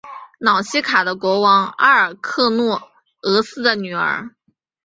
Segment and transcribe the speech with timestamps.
[0.39, 2.89] 瑙西卡的国王阿尔喀诺
[3.21, 4.31] 俄斯的女儿。